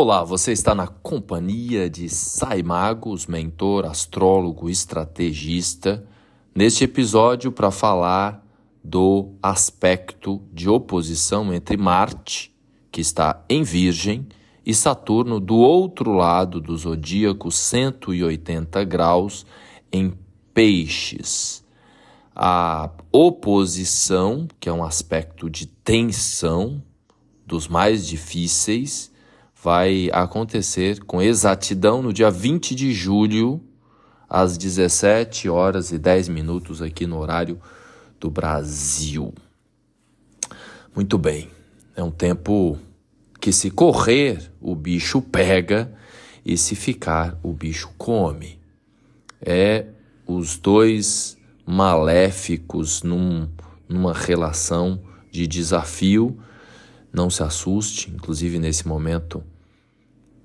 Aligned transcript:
Olá, 0.00 0.22
você 0.22 0.52
está 0.52 0.76
na 0.76 0.86
companhia 0.86 1.90
de 1.90 2.08
Sai 2.08 2.62
Magos, 2.62 3.26
mentor, 3.26 3.84
astrólogo, 3.84 4.70
estrategista, 4.70 6.06
neste 6.54 6.84
episódio 6.84 7.50
para 7.50 7.72
falar 7.72 8.46
do 8.82 9.32
aspecto 9.42 10.40
de 10.52 10.68
oposição 10.68 11.52
entre 11.52 11.76
Marte, 11.76 12.54
que 12.92 13.00
está 13.00 13.44
em 13.48 13.64
Virgem, 13.64 14.28
e 14.64 14.72
Saturno 14.72 15.40
do 15.40 15.56
outro 15.56 16.12
lado 16.12 16.60
do 16.60 16.76
zodíaco, 16.76 17.50
180 17.50 18.84
graus, 18.84 19.44
em 19.90 20.16
Peixes. 20.54 21.64
A 22.36 22.88
oposição, 23.10 24.46
que 24.60 24.68
é 24.68 24.72
um 24.72 24.84
aspecto 24.84 25.50
de 25.50 25.66
tensão, 25.66 26.80
dos 27.44 27.66
mais 27.66 28.06
difíceis, 28.06 29.10
vai 29.68 30.08
acontecer 30.14 31.04
com 31.04 31.20
exatidão 31.20 32.00
no 32.00 32.10
dia 32.10 32.30
20 32.30 32.74
de 32.74 32.90
julho, 32.90 33.60
às 34.26 34.56
17 34.56 35.46
horas 35.46 35.92
e 35.92 35.98
10 35.98 36.30
minutos, 36.30 36.80
aqui 36.80 37.06
no 37.06 37.18
horário 37.18 37.60
do 38.18 38.30
Brasil. 38.30 39.34
Muito 40.96 41.18
bem, 41.18 41.50
é 41.94 42.02
um 42.02 42.10
tempo 42.10 42.78
que, 43.38 43.52
se 43.52 43.70
correr, 43.70 44.50
o 44.58 44.74
bicho 44.74 45.20
pega 45.20 45.92
e, 46.42 46.56
se 46.56 46.74
ficar, 46.74 47.38
o 47.42 47.52
bicho 47.52 47.90
come. 47.98 48.58
É 49.38 49.84
os 50.26 50.56
dois 50.56 51.36
maléficos 51.66 53.02
num, 53.02 53.46
numa 53.86 54.14
relação 54.14 54.98
de 55.30 55.46
desafio 55.46 56.38
não 57.12 57.28
se 57.28 57.42
assuste, 57.42 58.10
inclusive 58.10 58.58
nesse 58.58 58.88
momento, 58.88 59.44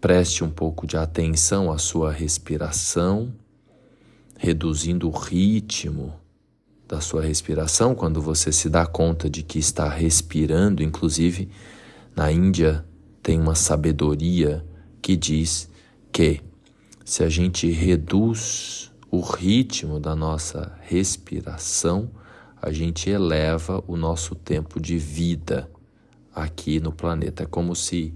preste 0.04 0.44
um 0.44 0.50
pouco 0.50 0.86
de 0.86 0.98
atenção 0.98 1.72
à 1.72 1.78
sua 1.78 2.12
respiração, 2.12 3.34
reduzindo 4.38 5.08
o 5.08 5.12
ritmo 5.12 6.14
da 6.86 7.00
sua 7.00 7.22
respiração 7.22 7.96
quando 7.96 8.22
você 8.22 8.52
se 8.52 8.70
dá 8.70 8.86
conta 8.86 9.30
de 9.30 9.44
que 9.44 9.58
está 9.58 9.88
respirando. 9.88 10.84
Inclusive, 10.84 11.50
na 12.14 12.30
Índia 12.30 12.84
tem 13.22 13.40
uma 13.40 13.56
sabedoria 13.56 14.66
que 15.02 15.16
diz 15.16 15.70
que 16.12 16.42
se 17.06 17.24
a 17.24 17.30
gente 17.30 17.72
reduz 17.72 18.92
o 19.10 19.22
ritmo 19.22 20.02
da 20.02 20.14
nossa 20.14 20.78
respiração, 20.82 22.12
a 22.62 22.74
gente 22.74 23.10
eleva 23.10 23.82
o 23.88 23.96
nosso 23.96 24.36
tempo 24.36 24.82
de 24.82 24.98
vida 24.98 25.72
aqui 26.36 26.82
no 26.82 26.92
planeta. 26.92 27.44
É 27.44 27.46
como 27.46 27.74
se 27.74 28.14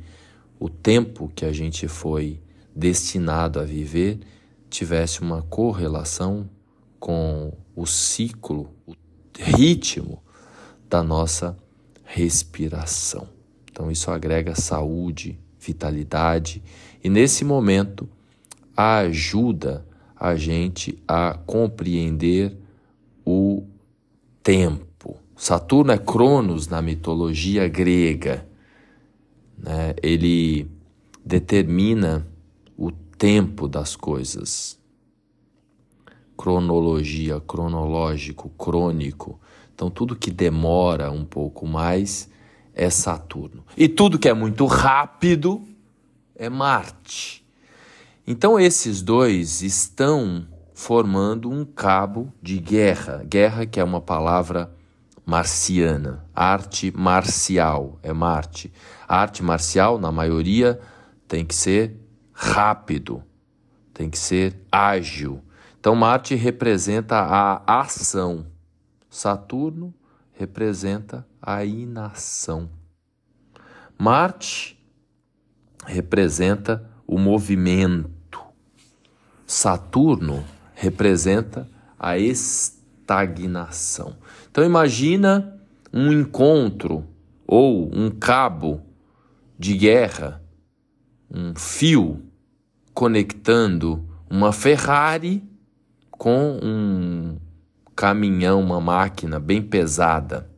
o 0.59 0.69
tempo 0.69 1.31
que 1.33 1.45
a 1.45 1.53
gente 1.53 1.87
foi 1.87 2.39
destinado 2.75 3.59
a 3.59 3.63
viver 3.63 4.19
tivesse 4.69 5.21
uma 5.21 5.41
correlação 5.41 6.49
com 6.99 7.53
o 7.75 7.85
ciclo, 7.85 8.69
o 8.85 8.93
ritmo 9.37 10.21
da 10.89 11.03
nossa 11.03 11.57
respiração. 12.03 13.27
Então, 13.71 13.91
isso 13.91 14.09
agrega 14.09 14.55
saúde, 14.55 15.39
vitalidade 15.59 16.63
e, 17.03 17.09
nesse 17.09 17.45
momento, 17.45 18.09
ajuda 18.75 19.85
a 20.15 20.35
gente 20.35 20.97
a 21.07 21.33
compreender 21.45 22.57
o 23.25 23.63
tempo 24.41 24.87
Saturno 25.37 25.91
é 25.91 25.99
Cronos 25.99 26.67
na 26.67 26.81
mitologia 26.81 27.67
grega. 27.67 28.47
Né? 29.57 29.95
Ele 30.01 30.69
determina 31.25 32.27
o 32.77 32.91
tempo 32.91 33.67
das 33.67 33.95
coisas. 33.95 34.77
Cronologia, 36.37 37.39
cronológico, 37.39 38.49
crônico. 38.49 39.39
Então, 39.73 39.89
tudo 39.89 40.15
que 40.15 40.31
demora 40.31 41.11
um 41.11 41.25
pouco 41.25 41.65
mais 41.65 42.29
é 42.73 42.89
Saturno. 42.89 43.65
E 43.75 43.89
tudo 43.89 44.19
que 44.19 44.29
é 44.29 44.33
muito 44.33 44.65
rápido 44.65 45.61
é 46.35 46.49
Marte. 46.49 47.43
Então, 48.25 48.59
esses 48.59 49.01
dois 49.01 49.61
estão 49.61 50.47
formando 50.73 51.49
um 51.49 51.65
cabo 51.65 52.31
de 52.41 52.59
guerra. 52.59 53.23
Guerra, 53.27 53.65
que 53.65 53.79
é 53.79 53.83
uma 53.83 53.99
palavra 53.99 54.71
marciana, 55.27 56.23
arte 56.33 56.89
marcial, 56.89 57.99
é 58.01 58.13
Marte. 58.13 58.71
A 59.05 59.19
arte 59.19 59.43
marcial, 59.43 59.99
na 59.99 60.09
maioria, 60.09 60.79
tem 61.27 61.45
que 61.45 61.53
ser 61.53 61.99
rápido, 62.31 63.21
tem 63.93 64.09
que 64.09 64.17
ser 64.17 64.57
ágil. 64.71 65.43
Então, 65.77 65.93
Marte 65.95 66.33
representa 66.33 67.17
a 67.17 67.81
ação, 67.81 68.47
Saturno 69.09 69.93
representa 70.31 71.27
a 71.41 71.65
inação. 71.65 72.69
Marte 73.97 74.81
representa 75.85 76.89
o 77.05 77.19
movimento, 77.19 78.41
Saturno 79.45 80.45
representa 80.73 81.67
a 81.99 82.17
estagnação. 82.17 84.15
Então 84.57 84.65
imagina 84.65 85.55
um 85.93 86.11
encontro 86.11 87.05
ou 87.45 87.95
um 87.95 88.09
cabo 88.09 88.81
de 89.55 89.77
guerra, 89.77 90.41
um 91.29 91.53
fio 91.55 92.23
conectando 92.91 94.03
uma 94.27 94.51
Ferrari 94.51 95.47
com 96.09 96.57
um 96.63 97.37
caminhão, 97.95 98.59
uma 98.59 98.81
máquina 98.81 99.39
bem 99.39 99.61
pesada 99.61 100.49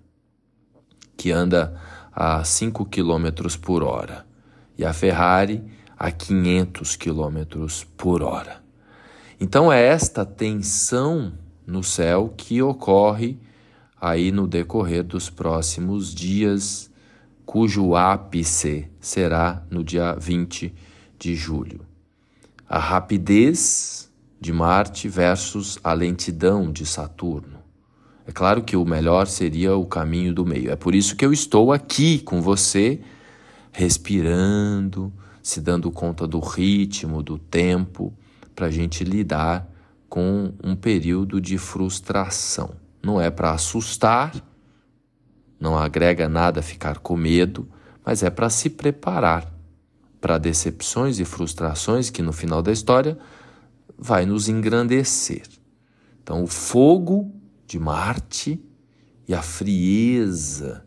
que 1.18 1.30
anda 1.30 1.78
a 2.14 2.42
5 2.42 2.86
km 2.86 3.58
por 3.62 3.84
hora 3.84 4.26
e 4.78 4.86
a 4.86 4.94
Ferrari 4.94 5.62
a 5.98 6.10
500 6.10 6.96
km 6.96 7.68
por 7.98 8.24
hora. 8.24 8.64
Então 9.42 9.70
é 9.70 9.84
esta 9.84 10.24
tensão 10.24 11.34
no 11.68 11.84
céu 11.84 12.34
que 12.38 12.62
ocorre 12.62 13.38
aí 14.00 14.32
no 14.32 14.48
decorrer 14.48 15.04
dos 15.04 15.30
próximos 15.30 16.14
dias, 16.14 16.90
cujo 17.46 17.96
ápice 17.96 18.88
será 19.00 19.64
no 19.70 19.84
dia 19.84 20.14
20 20.14 20.74
de 21.18 21.36
julho. 21.36 21.82
A 22.68 22.80
rapidez 22.80 24.10
de 24.40 24.54
Marte 24.54 25.10
versus 25.10 25.78
a 25.84 25.92
lentidão 25.92 26.72
de 26.72 26.86
Saturno. 26.86 27.60
É 28.26 28.32
claro 28.32 28.64
que 28.64 28.78
o 28.78 28.86
melhor 28.86 29.28
seria 29.28 29.76
o 29.76 29.86
caminho 29.86 30.34
do 30.34 30.46
meio. 30.46 30.72
É 30.72 30.76
por 30.76 30.94
isso 30.94 31.16
que 31.16 31.26
eu 31.26 31.34
estou 31.34 31.74
aqui 31.74 32.20
com 32.20 32.42
você, 32.42 33.02
respirando, 33.72 35.12
se 35.42 35.60
dando 35.60 35.92
conta 35.92 36.28
do 36.28 36.40
ritmo, 36.40 37.24
do 37.24 37.40
tempo, 37.40 38.14
para 38.56 38.68
a 38.68 38.72
gente 38.72 39.04
lidar 39.04 39.68
com 40.08 40.54
um 40.64 40.76
período 40.76 41.42
de 41.42 41.58
frustração 41.58 42.79
não 43.02 43.20
é 43.20 43.30
para 43.30 43.52
assustar, 43.52 44.34
não 45.60 45.78
agrega 45.78 46.30
nada 46.30 46.62
ficar 46.62 47.00
com 47.00 47.16
medo, 47.16 47.68
mas 48.06 48.24
é 48.24 48.30
para 48.30 48.50
se 48.50 48.70
preparar 48.70 49.54
para 50.22 50.38
decepções 50.38 51.20
e 51.20 51.26
frustrações 51.26 52.10
que 52.10 52.22
no 52.22 52.34
final 52.34 52.62
da 52.62 52.72
história 52.72 53.18
vai 53.98 54.26
nos 54.26 54.50
engrandecer. 54.50 55.44
Então, 56.22 56.44
o 56.44 56.48
fogo 56.48 57.34
de 57.66 57.80
Marte 57.80 58.64
e 59.28 59.34
a 59.34 59.42
frieza 59.42 60.86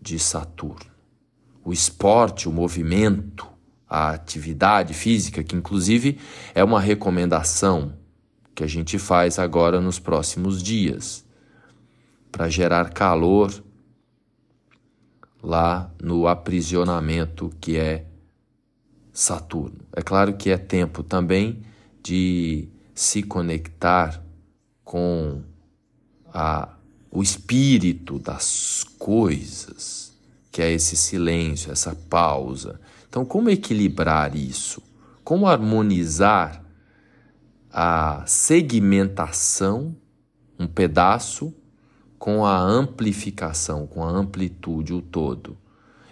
de 0.00 0.18
Saturno, 0.18 0.90
o 1.64 1.72
esporte, 1.72 2.48
o 2.48 2.52
movimento, 2.52 3.46
a 3.88 4.10
atividade 4.10 4.94
física, 4.94 5.42
que 5.42 5.56
inclusive 5.56 6.18
é 6.54 6.62
uma 6.62 6.80
recomendação 6.80 7.94
que 8.58 8.64
a 8.64 8.66
gente 8.66 8.98
faz 8.98 9.38
agora 9.38 9.80
nos 9.80 10.00
próximos 10.00 10.60
dias 10.60 11.24
para 12.32 12.48
gerar 12.48 12.92
calor 12.92 13.62
lá 15.40 15.88
no 16.02 16.26
aprisionamento 16.26 17.52
que 17.60 17.76
é 17.76 18.04
Saturno. 19.12 19.78
É 19.92 20.02
claro 20.02 20.36
que 20.36 20.50
é 20.50 20.58
tempo 20.58 21.04
também 21.04 21.62
de 22.02 22.68
se 22.92 23.22
conectar 23.22 24.20
com 24.82 25.40
a, 26.34 26.68
o 27.12 27.22
espírito 27.22 28.18
das 28.18 28.82
coisas, 28.98 30.12
que 30.50 30.60
é 30.60 30.72
esse 30.72 30.96
silêncio, 30.96 31.70
essa 31.70 31.94
pausa. 31.94 32.80
Então, 33.08 33.24
como 33.24 33.50
equilibrar 33.50 34.34
isso? 34.34 34.82
Como 35.22 35.46
harmonizar 35.46 36.67
a 37.80 38.24
segmentação, 38.26 39.94
um 40.58 40.66
pedaço, 40.66 41.54
com 42.18 42.44
a 42.44 42.58
amplificação, 42.58 43.86
com 43.86 44.02
a 44.02 44.10
amplitude, 44.10 44.92
o 44.92 45.00
todo. 45.00 45.56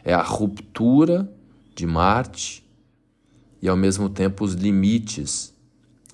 É 0.04 0.14
a 0.14 0.22
ruptura 0.22 1.28
de 1.74 1.84
Marte 1.84 2.64
e 3.60 3.68
ao 3.68 3.76
mesmo 3.76 4.08
tempo 4.08 4.44
os 4.44 4.54
limites 4.54 5.52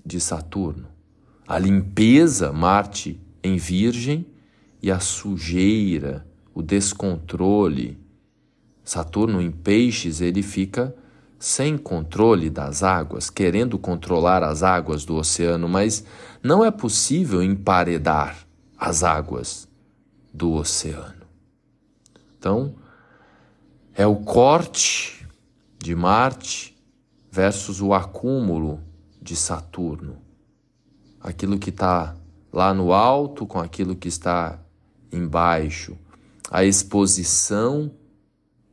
de 0.02 0.19
Saturno. 0.19 0.87
A 1.46 1.58
limpeza, 1.58 2.50
Marte 2.50 3.20
em 3.43 3.58
Virgem, 3.58 4.25
e 4.82 4.90
a 4.90 5.00
sujeira, 5.00 6.26
o 6.55 6.62
descontrole. 6.62 8.00
Saturno 8.82 9.38
em 9.38 9.50
Peixes, 9.50 10.22
ele 10.22 10.43
fica 10.43 10.96
sem 11.43 11.77
controle 11.77 12.49
das 12.49 12.85
águas, 12.85 13.29
querendo 13.29 13.77
controlar 13.77 14.44
as 14.44 14.62
águas 14.62 15.05
do 15.05 15.17
oceano, 15.17 15.69
mas 15.69 16.05
não 16.41 16.65
é 16.65 16.71
possível 16.71 17.43
emparedar 17.43 18.47
as 18.79 19.03
águas 19.03 19.67
do 20.33 20.53
oceano. 20.53 21.27
Então, 22.39 22.77
é 23.93 24.06
o 24.06 24.15
corte 24.15 25.27
de 25.81 25.97
Marte 25.97 26.81
versus 27.29 27.81
o 27.81 27.93
acúmulo 27.93 28.79
de 29.21 29.35
Saturno. 29.35 30.19
Aquilo 31.21 31.59
que 31.59 31.71
está 31.71 32.15
lá 32.53 32.73
no 32.73 32.93
alto 32.93 33.49
com 33.49 33.59
aquilo 33.59 33.97
que 33.97 34.06
está 34.06 34.61
embaixo. 35.11 35.99
A 36.49 36.62
exposição. 36.62 37.91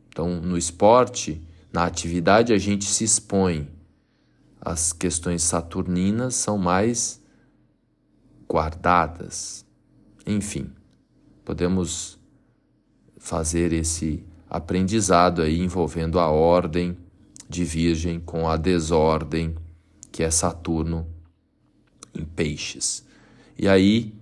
Então, 0.07 0.39
no 0.39 0.55
esporte, 0.55 1.41
na 1.71 1.85
atividade, 1.85 2.53
a 2.53 2.57
gente 2.57 2.85
se 2.85 3.03
expõe. 3.03 3.67
As 4.59 4.91
questões 4.91 5.43
saturninas 5.43 6.35
são 6.35 6.57
mais 6.57 7.21
guardadas. 8.47 9.65
Enfim, 10.25 10.71
podemos 11.45 12.19
fazer 13.17 13.71
esse 13.71 14.23
aprendizado 14.49 15.41
aí 15.41 15.59
envolvendo 15.59 16.19
a 16.19 16.27
ordem 16.27 16.97
de 17.47 17.63
Virgem 17.63 18.19
com 18.19 18.49
a 18.49 18.57
desordem 18.57 19.55
que 20.11 20.23
é 20.23 20.31
Saturno 20.31 21.07
em 22.13 22.25
Peixes. 22.25 23.05
E 23.57 23.67
aí 23.67 24.13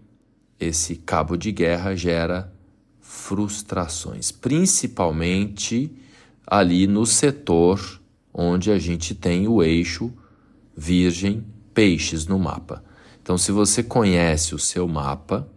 esse 0.60 0.96
cabo 0.96 1.38
de 1.38 1.52
guerra 1.52 1.96
gera 1.96 2.54
frustrações, 3.00 4.32
principalmente 4.32 5.96
ali 6.48 6.88
no 6.88 7.06
setor 7.06 8.02
onde 8.34 8.72
a 8.72 8.80
gente 8.80 9.14
tem 9.14 9.48
o 9.48 9.62
eixo 9.62 10.14
Virgem 10.76 11.46
Peixes 11.74 12.26
no 12.26 12.40
mapa. 12.40 12.84
Então, 13.22 13.38
se 13.38 13.52
você 13.52 13.84
conhece 13.84 14.56
o 14.56 14.60
seu 14.60 14.88
mapa, 14.88 15.52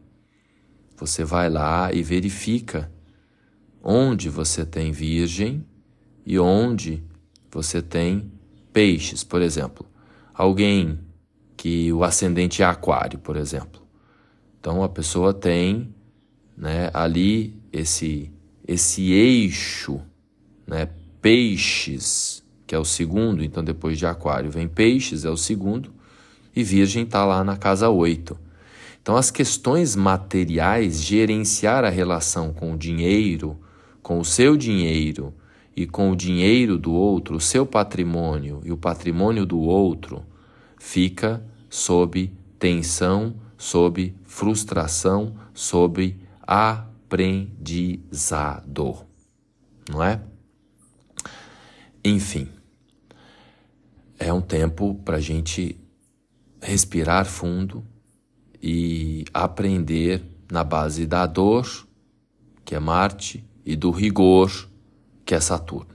você 0.97 1.25
vai 1.25 1.49
lá 1.49 1.93
e 1.93 2.03
verifica 2.03 2.91
onde 3.83 4.29
você 4.29 4.67
tem 4.67 4.91
Virgem 4.91 5.65
e 6.27 6.39
onde 6.39 7.03
você 7.51 7.81
tem 7.81 8.31
Peixes, 8.73 9.23
por 9.23 9.41
exemplo. 9.41 9.87
Alguém 10.35 10.99
que 11.57 11.93
o 11.93 12.03
ascendente 12.03 12.63
é 12.63 12.67
Aquário, 12.67 13.19
por 13.19 13.37
exemplo. 13.37 13.83
Então 14.59 14.83
a 14.83 14.89
pessoa 14.89 15.33
tem 15.33 15.95
né, 16.57 16.91
ali 16.93 17.59
esse, 17.73 18.33
esse 18.67 19.13
eixo, 19.13 20.01
né, 20.71 20.89
peixes, 21.21 22.43
que 22.67 22.75
é 22.75 22.79
o 22.79 22.85
segundo, 22.85 23.45
então 23.45 23.63
depois 23.63 23.99
de 23.99 24.07
Aquário 24.07 24.51
vem 24.51 24.69
peixes, 24.69 25.25
é 25.25 25.31
o 25.31 25.37
segundo, 25.37 25.93
e 26.55 26.63
Virgem 26.63 27.03
está 27.03 27.25
lá 27.25 27.45
na 27.45 27.57
casa 27.57 27.91
8. 27.91 28.39
Então 29.03 29.17
as 29.17 29.31
questões 29.31 29.97
materiais, 29.97 31.03
gerenciar 31.03 31.85
a 31.85 31.91
relação 31.91 32.53
com 32.53 32.73
o 32.73 32.79
dinheiro, 32.79 33.59
com 34.03 34.19
o 34.19 34.25
seu 34.25 34.57
dinheiro 34.57 35.35
e 35.77 35.87
com 35.87 36.11
o 36.11 36.17
dinheiro 36.17 36.79
do 36.79 36.93
outro, 36.93 37.37
o 37.37 37.41
seu 37.41 37.67
patrimônio 37.67 38.61
e 38.65 38.73
o 38.73 38.77
patrimônio 38.77 39.45
do 39.45 39.59
outro, 39.59 40.25
fica 40.79 41.43
sob 41.69 42.33
tensão 42.59 43.35
sob 43.61 44.17
frustração, 44.25 45.35
sob 45.53 46.17
aprendizado. 46.43 47.67
Não 49.89 50.03
é? 50.03 50.23
Enfim, 52.05 52.49
é 54.19 54.33
um 54.33 54.41
tempo 54.41 54.95
para 55.05 55.17
a 55.17 55.21
gente 55.21 55.77
respirar 56.61 57.27
fundo 57.27 57.85
e 58.63 59.25
aprender 59.33 60.23
na 60.51 60.65
base 60.65 61.07
da 61.07 61.27
dor, 61.27 61.67
que 62.65 62.75
é 62.75 62.79
Marte, 62.79 63.45
e 63.65 63.77
do 63.77 63.91
rigor, 63.91 64.69
que 65.25 65.35
é 65.35 65.41
Saturno. 65.41 65.95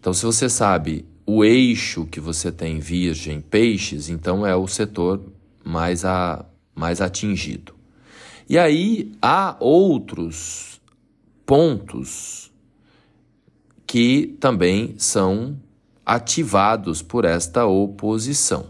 Então, 0.00 0.12
se 0.12 0.24
você 0.24 0.48
sabe 0.48 1.06
o 1.26 1.44
eixo 1.44 2.06
que 2.06 2.20
você 2.20 2.50
tem 2.52 2.78
Virgem, 2.78 3.40
Peixes, 3.40 4.08
então 4.08 4.46
é 4.46 4.54
o 4.54 4.66
setor 4.66 5.22
mais, 5.64 6.04
a, 6.04 6.44
mais 6.74 7.00
atingido. 7.00 7.74
E 8.48 8.58
aí 8.58 9.12
há 9.22 9.56
outros 9.58 10.80
pontos 11.46 12.52
que 13.94 14.36
também 14.40 14.96
são 14.98 15.56
ativados 16.04 17.00
por 17.00 17.24
esta 17.24 17.64
oposição. 17.64 18.66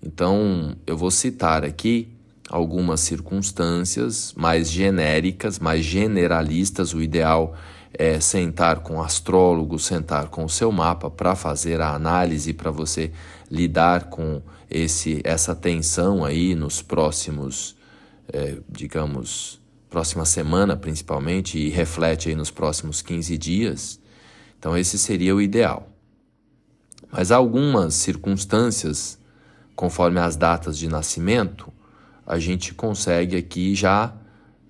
Então, 0.00 0.76
eu 0.86 0.96
vou 0.96 1.10
citar 1.10 1.64
aqui 1.64 2.08
algumas 2.48 3.00
circunstâncias 3.00 4.34
mais 4.36 4.70
genéricas, 4.70 5.58
mais 5.58 5.84
generalistas. 5.84 6.94
O 6.94 7.02
ideal 7.02 7.56
é 7.92 8.20
sentar 8.20 8.84
com 8.84 8.98
o 8.98 9.02
astrólogo, 9.02 9.80
sentar 9.80 10.28
com 10.28 10.44
o 10.44 10.48
seu 10.48 10.70
mapa 10.70 11.10
para 11.10 11.34
fazer 11.34 11.80
a 11.80 11.92
análise, 11.92 12.52
para 12.52 12.70
você 12.70 13.10
lidar 13.50 14.04
com 14.04 14.40
esse 14.70 15.20
essa 15.24 15.56
tensão 15.56 16.24
aí 16.24 16.54
nos 16.54 16.82
próximos, 16.82 17.74
é, 18.32 18.58
digamos, 18.70 19.60
próxima 19.92 20.24
semana 20.24 20.74
principalmente, 20.74 21.58
e 21.58 21.68
reflete 21.68 22.30
aí 22.30 22.34
nos 22.34 22.50
próximos 22.50 23.02
15 23.02 23.36
dias. 23.36 24.00
Então, 24.58 24.74
esse 24.74 24.98
seria 24.98 25.36
o 25.36 25.40
ideal. 25.40 25.86
Mas 27.10 27.30
algumas 27.30 27.92
circunstâncias, 27.92 29.18
conforme 29.76 30.18
as 30.18 30.34
datas 30.34 30.78
de 30.78 30.88
nascimento, 30.88 31.70
a 32.26 32.38
gente 32.38 32.72
consegue 32.72 33.36
aqui 33.36 33.74
já 33.74 34.14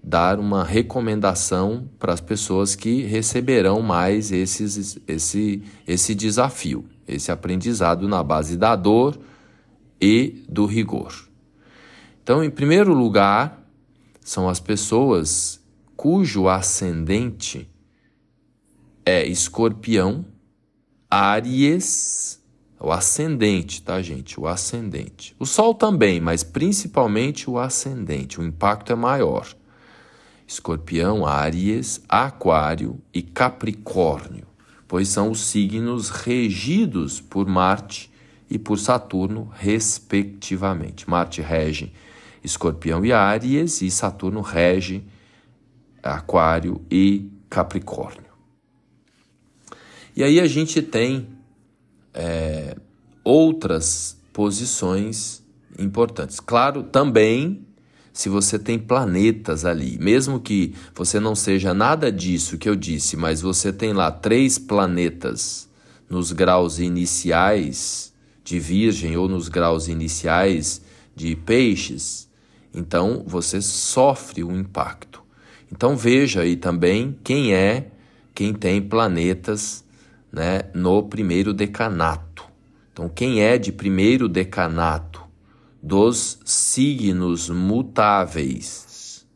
dar 0.02 0.40
uma 0.40 0.64
recomendação 0.64 1.88
para 2.00 2.12
as 2.12 2.20
pessoas 2.20 2.74
que 2.74 3.02
receberão 3.02 3.80
mais 3.80 4.32
esses, 4.32 4.98
esse, 5.06 5.62
esse 5.86 6.16
desafio, 6.16 6.84
esse 7.06 7.30
aprendizado 7.30 8.08
na 8.08 8.24
base 8.24 8.56
da 8.56 8.74
dor 8.74 9.16
e 10.00 10.42
do 10.48 10.66
rigor. 10.66 11.14
Então, 12.24 12.42
em 12.42 12.50
primeiro 12.50 12.92
lugar, 12.92 13.61
são 14.22 14.48
as 14.48 14.60
pessoas 14.60 15.60
cujo 15.96 16.48
ascendente 16.48 17.70
é 19.04 19.26
escorpião, 19.26 20.24
Áries, 21.10 22.40
o 22.80 22.90
ascendente, 22.90 23.82
tá, 23.82 24.00
gente? 24.00 24.40
O 24.40 24.46
ascendente. 24.46 25.36
O 25.38 25.44
Sol 25.44 25.74
também, 25.74 26.20
mas 26.20 26.42
principalmente 26.42 27.48
o 27.50 27.58
ascendente. 27.58 28.40
O 28.40 28.44
impacto 28.44 28.92
é 28.92 28.96
maior. 28.96 29.46
Escorpião, 30.46 31.26
Áries, 31.26 32.02
Aquário 32.08 33.00
e 33.12 33.22
Capricórnio, 33.22 34.46
pois 34.88 35.08
são 35.08 35.30
os 35.30 35.40
signos 35.40 36.10
regidos 36.10 37.20
por 37.20 37.46
Marte 37.46 38.10
e 38.50 38.58
por 38.58 38.78
Saturno, 38.78 39.50
respectivamente. 39.54 41.08
Marte 41.08 41.40
rege 41.40 41.92
Escorpião 42.42 43.04
e 43.04 43.12
Áries, 43.12 43.82
e 43.82 43.90
Saturno 43.90 44.40
rege 44.40 45.04
Aquário 46.02 46.80
e 46.90 47.30
Capricórnio. 47.48 48.32
E 50.16 50.22
aí 50.22 50.40
a 50.40 50.46
gente 50.46 50.82
tem 50.82 51.28
é, 52.12 52.76
outras 53.24 54.16
posições 54.32 55.42
importantes. 55.78 56.40
Claro, 56.40 56.82
também 56.82 57.66
se 58.12 58.28
você 58.28 58.58
tem 58.58 58.78
planetas 58.78 59.64
ali, 59.64 59.98
mesmo 59.98 60.38
que 60.38 60.74
você 60.94 61.18
não 61.18 61.34
seja 61.34 61.72
nada 61.72 62.12
disso 62.12 62.58
que 62.58 62.68
eu 62.68 62.76
disse, 62.76 63.16
mas 63.16 63.40
você 63.40 63.72
tem 63.72 63.94
lá 63.94 64.10
três 64.10 64.58
planetas 64.58 65.68
nos 66.10 66.30
graus 66.30 66.78
iniciais 66.78 68.12
de 68.44 68.58
Virgem 68.58 69.16
ou 69.16 69.28
nos 69.28 69.48
graus 69.48 69.88
iniciais 69.88 70.82
de 71.16 71.34
Peixes, 71.34 72.28
então 72.74 73.22
você 73.26 73.60
sofre 73.60 74.42
o 74.42 74.52
impacto. 74.52 75.22
Então 75.70 75.96
veja 75.96 76.42
aí 76.42 76.56
também 76.56 77.18
quem 77.22 77.54
é 77.54 77.88
quem 78.34 78.52
tem 78.52 78.80
planetas 78.80 79.84
né, 80.32 80.62
no 80.74 81.02
primeiro 81.02 81.52
decanato. 81.52 82.44
Então, 82.92 83.08
quem 83.08 83.42
é 83.42 83.56
de 83.58 83.72
primeiro 83.72 84.28
decanato 84.28 85.22
dos 85.82 86.38
signos 86.44 87.48
mutáveis? 87.48 89.26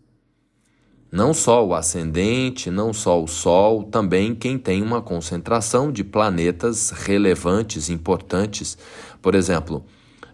Não 1.11 1.33
só 1.33 1.65
o 1.65 1.75
ascendente, 1.75 2.71
não 2.71 2.93
só 2.93 3.23
o 3.23 3.27
Sol, 3.27 3.85
também 3.85 4.35
quem 4.35 4.59
tem 4.59 4.83
uma 4.83 5.01
concentração 5.01 5.91
de 5.91 6.05
planetas 6.05 6.91
relevantes, 6.91 7.89
importantes. 7.89 8.77
Por 9.23 9.35
exemplo, 9.35 9.87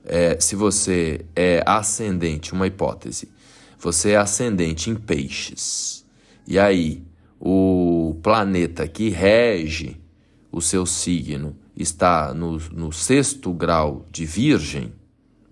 é, 0.05 0.39
se 0.41 0.57
você 0.57 1.25
é 1.35 1.63
ascendente, 1.67 2.53
uma 2.53 2.67
hipótese, 2.67 3.29
você 3.79 4.13
é 4.13 4.17
ascendente 4.17 4.91
em 4.91 4.95
peixes, 4.95 6.05
e 6.47 6.59
aí 6.59 7.03
o 7.41 8.17
planeta 8.23 8.87
que 8.87 9.09
rege 9.09 10.01
o 10.51 10.61
seu 10.61 10.87
signo 10.87 11.57
está 11.77 12.33
no, 12.35 12.59
no 12.71 12.93
sexto 12.93 13.53
grau 13.53 14.07
de 14.11 14.25
Virgem, 14.25 14.93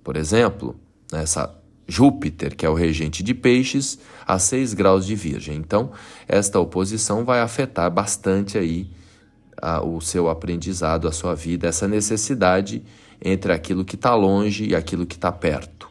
por 0.05 0.17
exemplo, 0.17 0.79
nessa 1.11 1.61
Júpiter, 1.91 2.55
que 2.55 2.65
é 2.65 2.71
o 2.71 2.75
regente 2.75 3.23
de 3.23 3.35
peixes, 3.35 3.99
a 4.25 4.39
6 4.39 4.75
graus 4.75 5.05
de 5.05 5.17
Virgem. 5.17 5.57
Então, 5.57 5.91
esta 6.29 6.61
oposição 6.61 7.25
vai 7.25 7.41
afetar 7.41 7.91
bastante 7.91 8.57
aí 8.57 8.89
a, 9.61 9.83
o 9.85 10.01
seu 10.01 10.29
aprendizado, 10.29 11.07
a 11.07 11.13
sua 11.13 11.35
vida, 11.35 11.69
essa 11.69 11.87
necessidade 11.87 12.83
entre 13.23 13.53
aquilo 13.53 13.85
que 13.85 13.95
está 13.95 14.15
longe 14.15 14.69
e 14.69 14.75
aquilo 14.75 15.07
que 15.07 15.15
está 15.15 15.31
perto. 15.31 15.89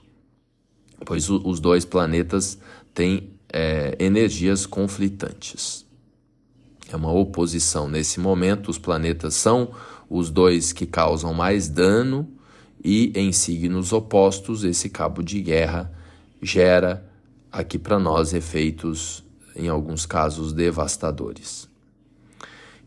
Pois 1.06 1.30
o, 1.30 1.42
os 1.48 1.60
dois 1.60 1.86
planetas 1.86 2.58
têm 2.94 3.32
é, 3.52 3.96
energias 4.00 4.66
conflitantes. 4.66 5.86
É 6.92 6.96
uma 6.96 7.12
oposição. 7.12 7.88
Nesse 7.88 8.20
momento, 8.20 8.70
os 8.70 8.78
planetas 8.78 9.36
são 9.36 9.72
os 10.10 10.30
dois 10.30 10.74
que 10.74 10.86
causam 10.86 11.34
mais 11.34 11.70
dano 11.70 12.28
e 12.84 13.12
em 13.16 13.32
signos 13.32 13.94
opostos, 13.94 14.64
esse 14.64 14.90
cabo 14.90 15.22
de 15.22 15.42
guerra 15.42 15.92
gera 16.42 17.06
aqui 17.52 17.78
para 17.78 18.00
nós 18.00 18.34
efeitos, 18.34 19.24
em 19.56 19.68
alguns 19.68 20.06
casos, 20.06 20.54
devastadores. 20.54 21.70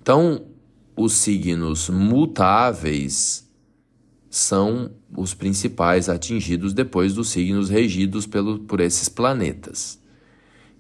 Então, 0.01 0.47
os 0.97 1.13
signos 1.15 1.89
mutáveis 1.89 3.49
são 4.29 4.91
os 5.15 5.35
principais 5.35 6.09
atingidos 6.09 6.73
depois 6.73 7.15
dos 7.15 7.29
signos 7.29 7.69
regidos 7.69 8.27
pelo, 8.27 8.61
por 8.61 8.81
esses 8.81 9.09
planetas. 9.09 10.01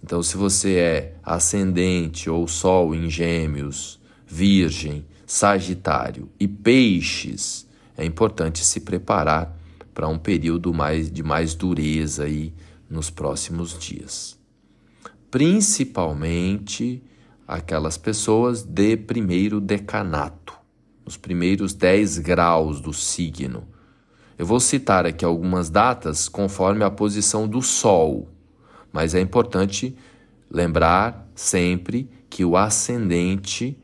Então, 0.03 0.23
se 0.23 0.37
você 0.37 0.75
é 0.77 1.17
ascendente 1.23 2.29
ou 2.29 2.49
Sol 2.49 2.95
em 2.95 3.09
Gêmeos, 3.09 4.01
Virgem, 4.27 5.05
Sagitário 5.27 6.29
e 6.41 6.49
Peixes, 6.49 7.67
é 7.97 8.05
importante 8.05 8.65
se 8.65 8.81
preparar 8.81 9.57
para 9.95 10.09
um 10.09 10.19
período 10.19 10.73
mais, 10.73 11.11
de 11.11 11.23
mais 11.23 11.55
dureza 11.55 12.25
aí 12.25 12.53
nos 12.89 13.11
próximos 13.11 13.79
dias. 13.79 14.39
Principalmente 15.31 17.03
aquelas 17.53 17.99
pessoas 17.99 18.63
de 18.63 18.97
primeiro 18.97 19.61
decanato, 19.61 20.55
nos 21.05 21.17
primeiros 21.17 21.75
10 21.75 22.19
graus 22.19 22.81
do 22.81 22.93
signo. 22.93 23.69
Eu 24.39 24.47
vou 24.47 24.59
citar 24.59 25.05
aqui 25.05 25.25
algumas 25.25 25.69
datas 25.69 26.29
conforme 26.29 26.83
a 26.83 26.91
posição 26.91 27.47
do 27.47 27.61
Sol, 27.61 28.29
mas 28.91 29.15
é 29.15 29.21
importante 29.21 29.95
lembrar 30.51 31.31
sempre 31.35 32.09
que 32.31 32.43
o 32.43 32.57
ascendente 32.57 33.79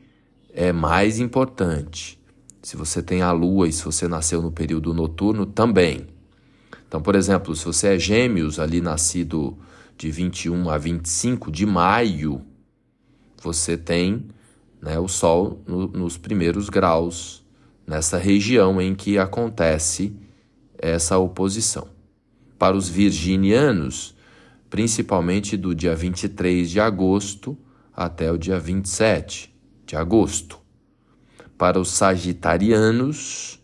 é 0.51 0.73
mais 0.73 1.19
importante. 1.19 2.19
Se 2.63 2.75
você 2.75 3.03
tem 3.03 3.21
a 3.21 3.31
lua 3.31 3.67
e 3.67 3.71
se 3.71 3.85
você 3.85 4.07
nasceu 4.07 4.41
no 4.41 4.51
período 4.51 4.93
noturno, 4.93 5.45
também. 5.45 6.07
Então, 6.87 7.01
por 7.01 7.15
exemplo, 7.15 7.55
se 7.55 7.65
você 7.65 7.95
é 7.95 7.99
gêmeos, 7.99 8.59
ali 8.59 8.81
nascido 8.81 9.57
de 9.95 10.09
21 10.09 10.69
a 10.69 10.77
25 10.77 11.51
de 11.51 11.65
maio, 11.65 12.41
você 13.41 13.77
tem 13.77 14.27
né, 14.81 14.99
o 14.99 15.07
Sol 15.07 15.61
no, 15.67 15.87
nos 15.87 16.17
primeiros 16.17 16.69
graus, 16.69 17.43
nessa 17.85 18.17
região 18.17 18.81
em 18.81 18.95
que 18.95 19.17
acontece 19.17 20.15
essa 20.77 21.17
oposição. 21.17 21.87
Para 22.57 22.75
os 22.75 22.87
virginianos, 22.87 24.15
principalmente 24.69 25.57
do 25.57 25.73
dia 25.73 25.95
23 25.95 26.69
de 26.69 26.79
agosto 26.79 27.57
até 27.95 28.31
o 28.31 28.37
dia 28.37 28.59
27 28.59 29.53
de 29.85 29.95
agosto 29.95 30.59
para 31.59 31.77
os 31.77 31.89
sagitarianos 31.89 33.59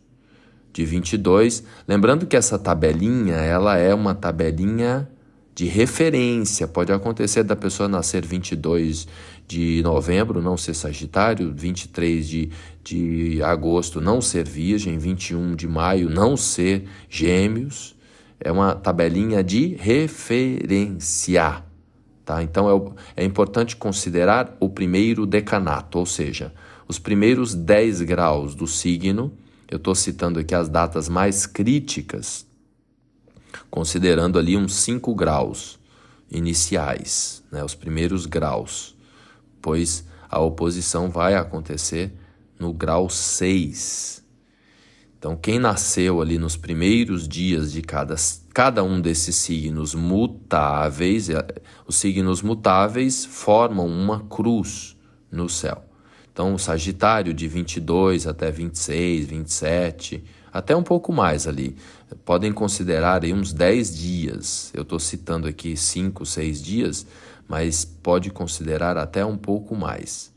de 0.73 0.83
22, 0.83 1.63
lembrando 1.87 2.27
que 2.27 2.35
essa 2.35 2.59
tabelinha, 2.59 3.35
ela 3.35 3.77
é 3.77 3.93
uma 3.93 4.13
tabelinha 4.13 5.09
de 5.55 5.65
referência. 5.65 6.67
Pode 6.67 6.91
acontecer 6.91 7.43
da 7.43 7.55
pessoa 7.55 7.87
nascer 7.87 8.25
22 8.25 9.07
de 9.47 9.81
novembro, 9.83 10.41
não 10.41 10.57
ser 10.57 10.73
Sagitário, 10.73 11.53
23 11.55 12.27
de, 12.27 12.49
de 12.83 13.41
agosto, 13.41 14.01
não 14.01 14.19
ser 14.19 14.45
Virgem, 14.45 14.97
21 14.97 15.55
de 15.55 15.67
maio, 15.67 16.09
não 16.09 16.35
ser 16.35 16.83
Gêmeos. 17.09 17.95
É 18.37 18.51
uma 18.51 18.75
tabelinha 18.75 19.41
de 19.41 19.75
referência. 19.75 21.63
Tá? 22.25 22.43
Então 22.43 22.93
é, 23.15 23.21
é 23.21 23.25
importante 23.25 23.77
considerar 23.77 24.57
o 24.59 24.67
primeiro 24.67 25.25
decanato, 25.25 25.99
ou 25.99 26.05
seja, 26.05 26.51
os 26.87 26.99
primeiros 26.99 27.53
10 27.53 28.01
graus 28.01 28.53
do 28.55 28.67
signo, 28.67 29.31
eu 29.69 29.77
estou 29.77 29.95
citando 29.95 30.39
aqui 30.39 30.53
as 30.53 30.67
datas 30.67 31.07
mais 31.07 31.45
críticas, 31.45 32.44
considerando 33.69 34.39
ali 34.39 34.55
uns 34.55 34.75
5 34.75 35.13
graus 35.15 35.79
iniciais, 36.29 37.43
né, 37.51 37.63
os 37.63 37.75
primeiros 37.75 38.25
graus, 38.25 38.95
pois 39.61 40.05
a 40.29 40.39
oposição 40.39 41.09
vai 41.09 41.35
acontecer 41.35 42.13
no 42.59 42.73
grau 42.73 43.09
6. 43.09 44.23
Então, 45.17 45.35
quem 45.35 45.57
nasceu 45.57 46.21
ali 46.21 46.37
nos 46.37 46.55
primeiros 46.55 47.27
dias 47.27 47.71
de 47.71 47.81
cada, 47.81 48.15
cada 48.53 48.83
um 48.83 49.01
desses 49.01 49.35
signos 49.35 49.95
mutáveis, 49.95 51.29
os 51.87 51.95
signos 51.95 52.41
mutáveis 52.41 53.25
formam 53.25 53.87
uma 53.87 54.19
cruz 54.25 54.95
no 55.31 55.49
céu. 55.49 55.83
Então, 56.31 56.53
o 56.53 56.59
Sagitário 56.59 57.33
de 57.33 57.47
22 57.47 58.27
até 58.27 58.51
26, 58.51 59.25
27, 59.25 60.23
até 60.55 60.73
um 60.73 60.83
pouco 60.83 61.11
mais 61.11 61.47
ali. 61.47 61.75
Podem 62.23 62.53
considerar 62.53 63.25
aí 63.25 63.33
uns 63.33 63.51
10 63.51 63.97
dias. 63.97 64.71
Eu 64.73 64.83
estou 64.83 64.97
citando 64.97 65.49
aqui 65.49 65.75
5, 65.75 66.25
6 66.25 66.63
dias, 66.63 67.05
mas 67.45 67.83
pode 67.83 68.29
considerar 68.29 68.97
até 68.97 69.25
um 69.25 69.35
pouco 69.35 69.75
mais. 69.75 70.33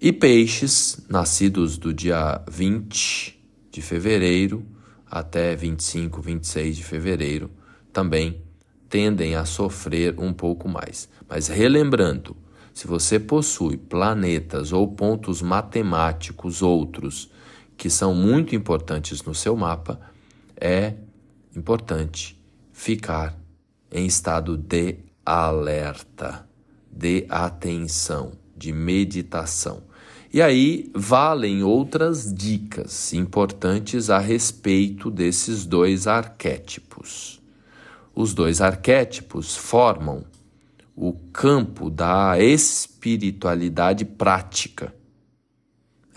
E 0.00 0.12
peixes, 0.12 1.04
nascidos 1.08 1.76
do 1.76 1.92
dia 1.92 2.40
20 2.48 3.36
de 3.72 3.82
fevereiro 3.82 4.64
até 5.10 5.56
25, 5.56 6.22
26 6.22 6.76
de 6.76 6.84
fevereiro, 6.84 7.50
também 7.92 8.40
tendem 8.88 9.34
a 9.34 9.44
sofrer 9.44 10.14
um 10.16 10.32
pouco 10.32 10.68
mais. 10.68 11.08
Mas 11.28 11.48
relembrando, 11.48 12.36
se 12.72 12.86
você 12.86 13.18
possui 13.18 13.76
planetas 13.76 14.72
ou 14.72 14.86
pontos 14.86 15.42
matemáticos 15.42 16.62
outros 16.62 17.34
que 17.76 17.90
são 17.90 18.14
muito 18.14 18.54
importantes 18.54 19.22
no 19.22 19.34
seu 19.34 19.56
mapa, 19.56 20.00
é 20.58 20.94
importante 21.54 22.40
ficar 22.72 23.38
em 23.90 24.06
estado 24.06 24.56
de 24.56 24.96
alerta, 25.24 26.48
de 26.90 27.26
atenção, 27.28 28.32
de 28.56 28.72
meditação. 28.72 29.82
E 30.32 30.42
aí 30.42 30.90
valem 30.94 31.62
outras 31.62 32.32
dicas 32.32 33.12
importantes 33.12 34.10
a 34.10 34.18
respeito 34.18 35.10
desses 35.10 35.64
dois 35.64 36.06
arquétipos. 36.06 37.40
Os 38.14 38.32
dois 38.34 38.60
arquétipos 38.60 39.56
formam 39.56 40.24
o 40.94 41.12
campo 41.12 41.90
da 41.90 42.40
espiritualidade 42.40 44.04
prática. 44.06 44.94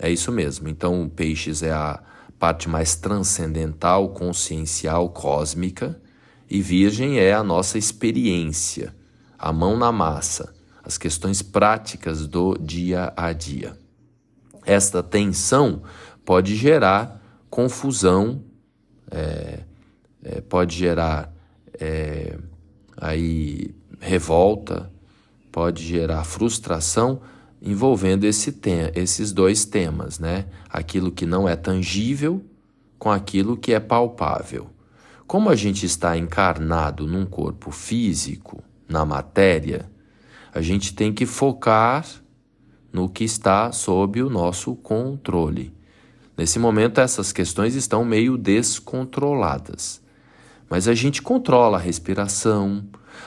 É 0.02 0.10
isso 0.10 0.32
mesmo. 0.32 0.66
Então, 0.66 1.02
o 1.02 1.10
peixes 1.10 1.62
é 1.62 1.70
a 1.70 2.02
parte 2.38 2.70
mais 2.70 2.96
transcendental, 2.96 4.08
consciencial, 4.08 5.10
cósmica, 5.10 6.00
e 6.48 6.62
virgem 6.62 7.18
é 7.20 7.34
a 7.34 7.44
nossa 7.44 7.76
experiência, 7.76 8.94
a 9.38 9.52
mão 9.52 9.76
na 9.76 9.92
massa, 9.92 10.54
as 10.82 10.96
questões 10.96 11.42
práticas 11.42 12.26
do 12.26 12.56
dia 12.58 13.12
a 13.14 13.32
dia. 13.34 13.76
Esta 14.64 15.02
tensão 15.02 15.82
pode 16.24 16.56
gerar 16.56 17.22
confusão, 17.50 18.42
é, 19.10 19.60
é, 20.24 20.40
pode 20.40 20.76
gerar 20.76 21.30
é, 21.78 22.38
aí 22.96 23.74
revolta, 24.00 24.90
pode 25.52 25.84
gerar 25.84 26.24
frustração 26.24 27.20
envolvendo 27.62 28.24
esse 28.24 28.56
esses 28.94 29.32
dois 29.32 29.64
temas, 29.64 30.18
né? 30.18 30.46
Aquilo 30.68 31.10
que 31.12 31.26
não 31.26 31.48
é 31.48 31.56
tangível 31.56 32.44
com 32.98 33.10
aquilo 33.10 33.56
que 33.56 33.72
é 33.72 33.80
palpável. 33.80 34.70
Como 35.26 35.48
a 35.48 35.54
gente 35.54 35.86
está 35.86 36.16
encarnado 36.16 37.06
num 37.06 37.24
corpo 37.24 37.70
físico, 37.70 38.62
na 38.88 39.04
matéria, 39.04 39.88
A 40.52 40.60
gente 40.60 40.94
tem 40.94 41.12
que 41.12 41.26
focar 41.26 42.04
no 42.92 43.08
que 43.08 43.22
está 43.22 43.70
sob 43.70 44.20
o 44.20 44.28
nosso 44.28 44.74
controle. 44.74 45.72
Nesse 46.36 46.58
momento, 46.58 47.00
essas 47.00 47.30
questões 47.30 47.76
estão 47.76 48.04
meio 48.04 48.36
descontroladas. 48.36 50.02
Mas 50.68 50.88
a 50.88 50.94
gente 50.94 51.22
controla 51.22 51.78
a 51.78 51.80
respiração, 51.80 52.84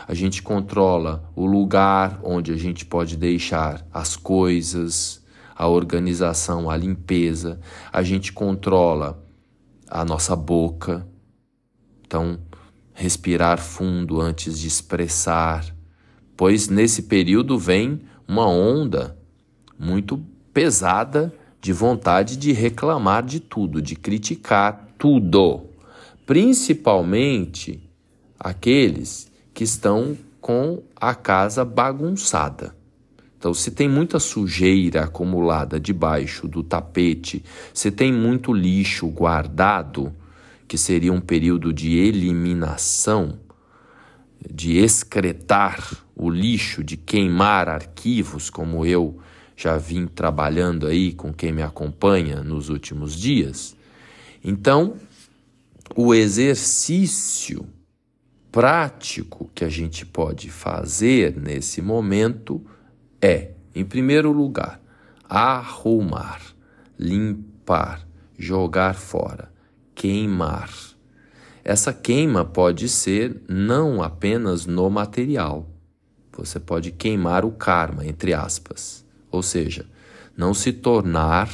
a 0.08 0.14
gente 0.14 0.42
controla 0.42 1.30
o 1.36 1.46
lugar 1.46 2.20
onde 2.24 2.52
a 2.52 2.58
gente 2.58 2.86
pode 2.86 3.16
deixar 3.18 3.86
as 3.92 4.16
coisas, 4.16 5.24
a 5.56 5.68
organização, 5.68 6.70
a 6.70 6.76
limpeza, 6.76 7.60
a 7.92 8.04
gente 8.04 8.34
controla 8.34 9.24
a 9.90 10.04
nossa 10.04 10.36
boca. 10.36 11.08
Então, 12.06 12.40
respirar 12.94 13.60
fundo 13.60 14.20
antes 14.20 14.60
de 14.60 14.68
expressar, 14.68 15.66
pois 16.36 16.68
nesse 16.68 17.04
período 17.04 17.58
vem 17.58 18.02
uma 18.28 18.48
onda 18.48 19.18
muito 19.78 20.24
pesada 20.54 21.34
de 21.62 21.72
vontade 21.72 22.38
de 22.38 22.52
reclamar 22.52 23.24
de 23.24 23.40
tudo, 23.40 23.82
de 23.82 23.96
criticar 23.96 24.90
tudo, 24.98 25.70
principalmente 26.26 27.90
aqueles 28.40 29.32
que 29.54 29.64
estão 29.64 30.18
com 30.42 30.84
a 30.96 31.14
casa 31.14 31.64
bagunçada. 31.64 32.76
Então, 33.38 33.54
se 33.54 33.72
tem 33.72 33.90
muita 33.90 34.20
sujeira 34.20 35.04
acumulada 35.04 35.80
debaixo 35.80 36.48
do 36.48 36.64
tapete, 36.64 37.44
se 37.74 37.92
tem 37.92 38.12
muito 38.12 38.54
lixo 38.54 39.08
guardado, 39.08 40.14
que 40.68 40.78
seria 40.78 41.12
um 41.12 41.20
período 41.20 41.74
de 41.74 41.98
eliminação, 41.98 43.40
de 44.50 44.78
excretar 44.78 46.06
o 46.16 46.30
lixo, 46.30 46.84
de 46.84 46.96
queimar 46.96 47.68
arquivos, 47.68 48.50
como 48.50 48.86
eu 48.86 49.20
já 49.56 49.78
vim 49.78 50.08
trabalhando 50.08 50.88
aí 50.88 51.14
com 51.14 51.34
quem 51.34 51.52
me 51.52 51.62
acompanha 51.62 52.42
nos 52.44 52.70
últimos 52.70 53.14
dias. 53.14 53.76
Então, 54.44 54.96
o 55.96 56.14
exercício 56.14 57.68
prático 58.54 59.50
que 59.56 59.66
a 59.66 59.70
gente 59.70 60.06
pode 60.06 60.52
fazer 60.52 61.36
nesse 61.36 61.82
momento 61.82 62.64
é, 63.20 63.54
em 63.74 63.84
primeiro 63.84 64.32
lugar, 64.32 64.80
arrumar, 65.28 66.40
limpar, 66.98 68.08
jogar 68.38 68.94
fora, 68.94 69.52
queimar. 69.96 70.70
Essa 71.64 71.92
queima 71.92 72.46
pode 72.46 72.88
ser 72.90 73.42
não 73.50 74.04
apenas 74.04 74.68
no 74.68 74.88
material. 74.88 75.68
Você 76.38 76.60
pode 76.60 76.92
queimar 76.92 77.44
o 77.44 77.52
karma, 77.52 78.06
entre 78.06 78.36
aspas. 78.36 79.04
Ou 79.32 79.42
seja, 79.42 79.90
não 80.38 80.54
se 80.54 80.72
tornar 80.72 81.50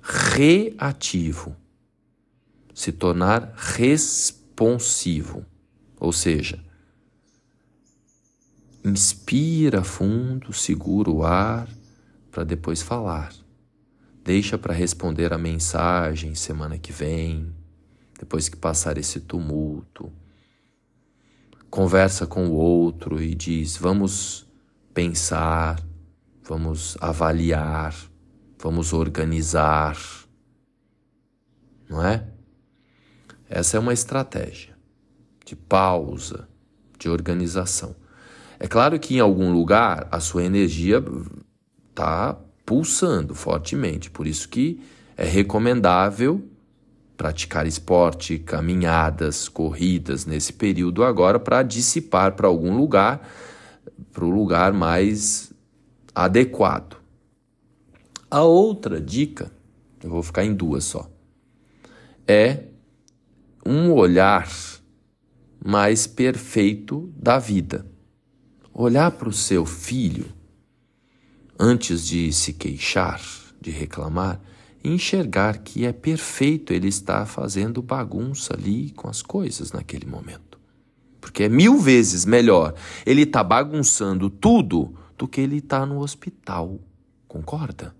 reativo, 0.00 1.54
se 2.72 2.92
tornar 2.92 3.52
responsivo. 3.54 5.44
Ou 5.98 6.12
seja, 6.12 6.62
Inspira 8.86 9.82
fundo, 9.82 10.52
segura 10.52 11.10
o 11.10 11.24
ar 11.24 11.68
para 12.30 12.44
depois 12.44 12.82
falar. 12.82 13.34
Deixa 14.22 14.56
para 14.56 14.72
responder 14.72 15.32
a 15.32 15.38
mensagem 15.38 16.36
semana 16.36 16.78
que 16.78 16.92
vem, 16.92 17.52
depois 18.16 18.48
que 18.48 18.56
passar 18.56 18.96
esse 18.96 19.18
tumulto. 19.18 20.12
Conversa 21.68 22.28
com 22.28 22.46
o 22.46 22.52
outro 22.52 23.20
e 23.20 23.34
diz: 23.34 23.76
vamos 23.76 24.46
pensar, 24.94 25.82
vamos 26.44 26.96
avaliar, 27.00 27.92
vamos 28.56 28.92
organizar. 28.92 29.98
Não 31.88 32.06
é? 32.06 32.24
Essa 33.50 33.78
é 33.78 33.80
uma 33.80 33.92
estratégia 33.92 34.75
de 35.46 35.54
pausa, 35.54 36.48
de 36.98 37.08
organização. 37.08 37.94
É 38.58 38.66
claro 38.66 38.98
que 38.98 39.16
em 39.16 39.20
algum 39.20 39.52
lugar 39.52 40.08
a 40.10 40.18
sua 40.18 40.42
energia 40.42 41.02
está 41.88 42.36
pulsando 42.66 43.34
fortemente, 43.34 44.10
por 44.10 44.26
isso 44.26 44.48
que 44.48 44.80
é 45.16 45.24
recomendável 45.24 46.44
praticar 47.16 47.66
esporte, 47.66 48.38
caminhadas, 48.38 49.48
corridas 49.48 50.26
nesse 50.26 50.52
período 50.52 51.04
agora 51.04 51.38
para 51.38 51.62
dissipar 51.62 52.32
para 52.32 52.48
algum 52.48 52.76
lugar, 52.76 53.26
para 54.12 54.24
o 54.24 54.30
lugar 54.30 54.72
mais 54.72 55.52
adequado. 56.14 56.96
A 58.28 58.42
outra 58.42 59.00
dica, 59.00 59.50
eu 60.02 60.10
vou 60.10 60.22
ficar 60.22 60.44
em 60.44 60.52
duas 60.52 60.84
só, 60.84 61.08
é 62.26 62.64
um 63.64 63.92
olhar 63.92 64.48
mais 65.66 66.06
perfeito 66.06 67.12
da 67.16 67.38
vida 67.38 67.84
olhar 68.78 69.10
para 69.10 69.28
o 69.28 69.32
seu 69.32 69.64
filho 69.64 70.26
antes 71.58 72.06
de 72.06 72.30
se 72.30 72.52
queixar, 72.52 73.22
de 73.58 73.70
reclamar, 73.70 74.38
e 74.84 74.90
enxergar 74.90 75.58
que 75.58 75.86
é 75.86 75.92
perfeito 75.92 76.74
ele 76.74 76.88
estar 76.88 77.24
fazendo 77.24 77.80
bagunça 77.80 78.54
ali 78.54 78.90
com 78.90 79.08
as 79.08 79.22
coisas 79.22 79.72
naquele 79.72 80.04
momento. 80.04 80.60
Porque 81.20 81.44
é 81.44 81.48
mil 81.48 81.78
vezes 81.78 82.26
melhor 82.26 82.74
ele 83.06 83.22
estar 83.22 83.40
tá 83.40 83.44
bagunçando 83.44 84.28
tudo 84.28 84.94
do 85.16 85.26
que 85.26 85.40
ele 85.40 85.56
estar 85.56 85.80
tá 85.80 85.86
no 85.86 86.00
hospital. 86.00 86.78
Concorda? 87.26 87.96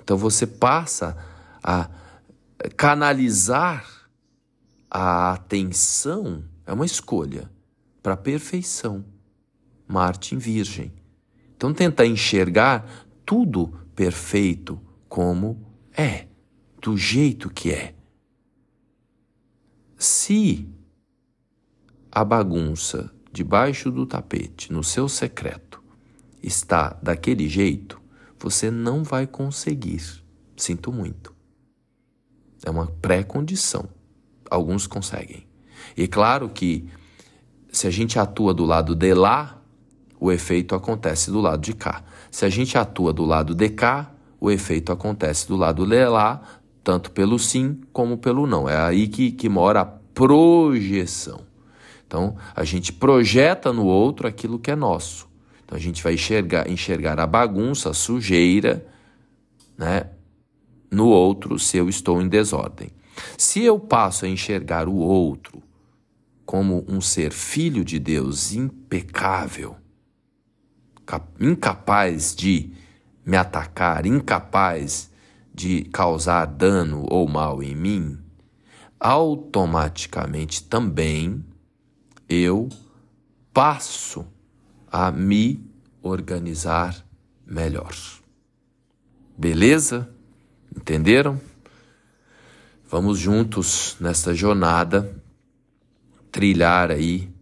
Então 0.00 0.16
você 0.16 0.46
passa 0.46 1.16
a 1.62 1.90
canalizar 2.76 3.84
a 4.88 5.32
atenção, 5.32 6.44
é 6.66 6.72
uma 6.72 6.84
escolha, 6.84 7.50
para 8.02 8.14
a 8.14 8.16
perfeição. 8.16 9.04
Marte 9.88 10.34
em 10.34 10.38
Virgem. 10.38 10.92
Então 11.56 11.72
tenta 11.72 12.04
enxergar 12.04 13.06
tudo 13.24 13.68
perfeito 13.94 14.80
como 15.08 15.64
é, 15.96 16.26
do 16.82 16.96
jeito 16.96 17.48
que 17.48 17.72
é. 17.72 17.94
Se 19.96 20.68
a 22.10 22.24
bagunça 22.24 23.10
debaixo 23.32 23.90
do 23.90 24.04
tapete, 24.04 24.72
no 24.72 24.82
seu 24.82 25.08
secreto, 25.08 25.82
está 26.42 26.98
daquele 27.02 27.48
jeito, 27.48 28.00
você 28.38 28.70
não 28.70 29.02
vai 29.02 29.26
conseguir. 29.26 30.22
Sinto 30.56 30.92
muito. 30.92 31.34
É 32.64 32.70
uma 32.70 32.86
pré-condição. 32.86 33.88
Alguns 34.50 34.86
conseguem. 34.86 35.46
E 35.96 36.08
claro 36.08 36.48
que 36.48 36.88
se 37.76 37.86
a 37.86 37.90
gente 37.90 38.18
atua 38.18 38.54
do 38.54 38.64
lado 38.64 38.94
de 38.94 39.12
lá, 39.12 39.60
o 40.18 40.32
efeito 40.32 40.74
acontece 40.74 41.30
do 41.30 41.40
lado 41.40 41.60
de 41.60 41.74
cá. 41.74 42.02
Se 42.30 42.46
a 42.46 42.48
gente 42.48 42.78
atua 42.78 43.12
do 43.12 43.24
lado 43.24 43.54
de 43.54 43.68
cá, 43.68 44.10
o 44.40 44.50
efeito 44.50 44.90
acontece 44.92 45.46
do 45.46 45.56
lado 45.56 45.86
de 45.86 46.04
lá, 46.06 46.40
tanto 46.82 47.10
pelo 47.10 47.38
sim 47.38 47.80
como 47.92 48.16
pelo 48.16 48.46
não. 48.46 48.68
É 48.68 48.78
aí 48.78 49.08
que, 49.08 49.30
que 49.30 49.48
mora 49.48 49.82
a 49.82 49.84
projeção. 49.84 51.40
Então, 52.06 52.36
a 52.54 52.64
gente 52.64 52.92
projeta 52.92 53.72
no 53.72 53.84
outro 53.84 54.26
aquilo 54.26 54.58
que 54.58 54.70
é 54.70 54.76
nosso. 54.76 55.28
Então, 55.64 55.76
a 55.76 55.80
gente 55.80 56.02
vai 56.02 56.14
enxergar, 56.14 56.70
enxergar 56.70 57.20
a 57.20 57.26
bagunça, 57.26 57.90
a 57.90 57.94
sujeira, 57.94 58.86
né? 59.76 60.08
No 60.90 61.08
outro, 61.08 61.58
se 61.58 61.76
eu 61.76 61.88
estou 61.88 62.22
em 62.22 62.28
desordem. 62.28 62.90
Se 63.36 63.62
eu 63.62 63.78
passo 63.78 64.24
a 64.24 64.28
enxergar 64.28 64.88
o 64.88 64.96
outro 64.96 65.65
como 66.46 66.84
um 66.88 67.00
ser 67.00 67.32
filho 67.32 67.84
de 67.84 67.98
Deus 67.98 68.52
impecável, 68.52 69.76
incapaz 71.40 72.34
de 72.34 72.72
me 73.24 73.36
atacar, 73.36 74.06
incapaz 74.06 75.10
de 75.52 75.82
causar 75.86 76.46
dano 76.46 77.04
ou 77.10 77.28
mal 77.28 77.62
em 77.62 77.74
mim, 77.74 78.18
automaticamente 79.00 80.62
também 80.62 81.44
eu 82.28 82.68
passo 83.52 84.24
a 84.90 85.10
me 85.10 85.68
organizar 86.00 87.04
melhor. 87.44 87.92
Beleza? 89.36 90.08
Entenderam? 90.74 91.40
Vamos 92.88 93.18
juntos 93.18 93.96
nessa 94.00 94.32
jornada 94.32 95.25
trilhar 96.36 96.90
aí 96.90 97.32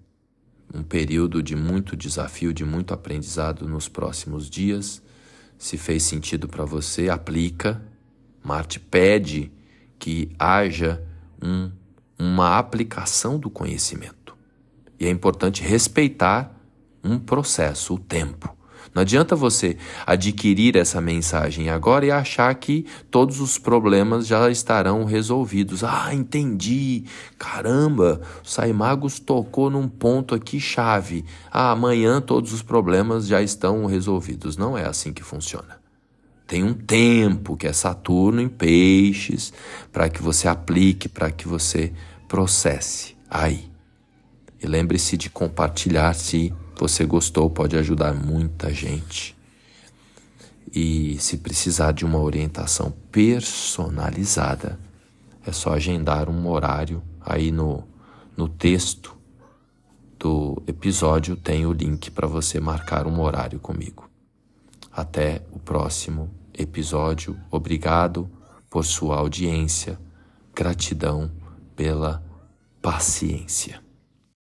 um 0.72 0.80
período 0.80 1.42
de 1.42 1.57
muito 1.57 1.96
desafio, 1.96 2.54
de 2.54 2.64
muito 2.64 2.94
aprendizado 2.94 3.66
nos 3.66 3.88
próximos 3.88 4.48
dias. 4.48 5.02
Se 5.59 5.76
fez 5.76 6.04
sentido 6.04 6.46
para 6.46 6.64
você, 6.64 7.09
aplica. 7.09 7.83
Marte 8.40 8.78
pede 8.78 9.50
que 9.98 10.30
haja 10.38 11.02
um, 11.42 11.72
uma 12.16 12.57
aplicação 12.57 13.37
do 13.37 13.50
conhecimento. 13.50 14.37
E 15.00 15.07
é 15.07 15.11
importante 15.11 15.61
respeitar 15.61 16.57
um 17.02 17.18
processo, 17.18 17.94
o 17.94 17.98
tempo. 17.98 18.57
Não 18.94 19.02
adianta 19.02 19.35
você 19.35 19.76
adquirir 20.07 20.76
essa 20.76 21.00
mensagem 21.00 21.68
agora 21.68 22.07
e 22.07 22.12
achar 22.12 22.54
que 22.54 22.87
todos 23.11 23.40
os 23.40 23.59
problemas 23.59 24.24
já 24.24 24.48
estarão 24.48 25.04
resolvidos. 25.04 25.83
Ah, 25.83 26.14
entendi. 26.14 27.04
Caramba, 27.37 28.20
o 28.44 28.48
Saimagos 28.48 29.18
tocou 29.18 29.68
num 29.68 29.88
ponto 29.88 30.33
aqui 30.33 30.61
chave. 30.61 31.24
Ah, 31.50 31.72
amanhã 31.72 32.20
todos 32.20 32.52
os 32.52 32.62
problemas 32.62 33.26
já 33.26 33.42
estão 33.42 33.85
resolvidos. 33.87 34.57
Não 34.57 34.78
é 34.78 34.87
assim 34.87 35.12
que 35.12 35.24
funciona. 35.24 35.83
Tem 36.46 36.62
um 36.62 36.74
tempo 36.74 37.57
que 37.57 37.66
é 37.66 37.72
Saturno 37.72 38.40
em 38.40 38.48
peixes 38.48 39.52
para 39.90 40.09
que 40.09 40.22
você 40.22 40.46
aplique, 40.46 41.09
para 41.09 41.33
que 41.33 41.48
você 41.48 41.92
processe 42.28 43.16
aí. 43.28 43.68
E 44.62 44.66
lembre-se 44.66 45.16
de 45.16 45.28
compartilhar 45.28 46.14
se 46.14 46.52
você 46.77 47.05
gostou, 47.05 47.49
pode 47.49 47.77
ajudar 47.77 48.15
muita 48.15 48.73
gente. 48.73 49.37
E 50.75 51.17
se 51.19 51.39
precisar 51.39 51.93
de 51.93 52.05
uma 52.05 52.19
orientação 52.19 52.93
personalizada, 53.13 54.79
é 55.47 55.53
só 55.53 55.75
agendar 55.75 56.29
um 56.29 56.49
horário 56.49 57.03
aí 57.21 57.53
no, 57.53 57.85
no 58.37 58.49
texto 58.49 59.15
do 60.25 60.63
episódio 60.67 61.37
tem 61.37 61.67
o 61.67 61.73
link 61.73 62.11
para 62.11 62.27
você 62.27 62.59
marcar 62.59 63.07
um 63.07 63.21
horário 63.21 63.61
comigo. 63.61 64.09
Até 64.91 65.43
o 65.53 65.59
próximo 65.59 66.31
episódio. 66.55 67.39
Obrigado 67.51 68.31
por 68.71 68.87
sua 68.87 69.19
audiência. 69.19 69.99
Gratidão 70.55 71.31
pela 71.77 72.25
paciência. 72.81 73.84